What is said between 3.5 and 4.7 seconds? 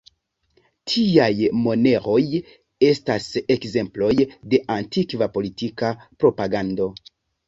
ekzemploj de